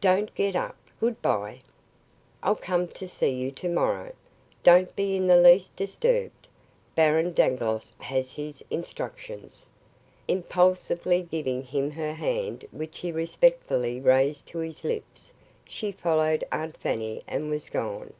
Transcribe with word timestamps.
"Don't 0.00 0.34
get 0.34 0.56
up! 0.56 0.74
Good 0.98 1.22
bye. 1.22 1.60
I'll 2.42 2.56
come 2.56 2.88
to 2.88 3.06
see 3.06 3.28
you 3.30 3.52
to 3.52 3.68
morrow. 3.68 4.12
Don't 4.64 4.96
be 4.96 5.14
in 5.14 5.28
the 5.28 5.36
least 5.36 5.76
disturbed. 5.76 6.48
Baron 6.96 7.32
Dangloss 7.32 7.92
has 8.00 8.32
his 8.32 8.64
instructions." 8.70 9.70
Impulsively 10.26 11.22
giving 11.22 11.62
him 11.62 11.92
her 11.92 12.14
hand 12.14 12.66
which 12.72 12.98
he 12.98 13.12
respectfully 13.12 14.00
raised 14.00 14.48
to 14.48 14.58
his 14.58 14.82
lips, 14.82 15.32
she 15.64 15.92
followed 15.92 16.42
Aunt 16.50 16.76
Fanny 16.76 17.20
and 17.28 17.48
was 17.48 17.70
gone. 17.70 18.14